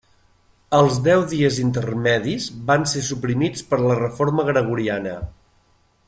Els 0.77 0.95
deu 1.07 1.25
dies 1.33 1.59
intermedis 1.65 2.47
van 2.71 2.87
ser 2.95 3.03
suprimits 3.11 3.67
per 3.73 3.79
la 3.85 3.99
Reforma 4.03 4.47
Gregoriana. 4.53 5.13